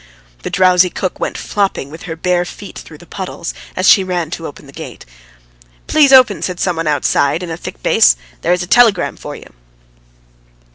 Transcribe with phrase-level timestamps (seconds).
[0.41, 4.31] The drowsy cook went flopping with her bare feet through the puddles, as she ran
[4.31, 5.05] to open the gate.
[5.85, 8.15] "Please open," said some one outside in a thick bass.
[8.41, 9.53] "There is a telegram for you."